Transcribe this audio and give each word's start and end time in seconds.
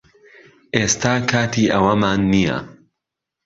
ئێستا 0.75 1.13
کاتی 1.31 1.65
ئەوەمان 1.73 2.19
نییە 2.31 2.57